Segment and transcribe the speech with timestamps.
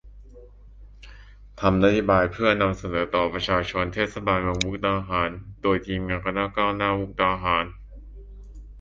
[1.59, 5.29] ทำนโยบายเพื่อนำเสนอต่อประชาชนเทศบาลเมืองมุกดาหาร
[5.63, 7.65] โดยทีมงานคณะก้าวหน้ามุกดาหาร